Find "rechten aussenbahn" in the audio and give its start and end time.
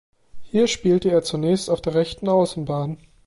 1.93-2.97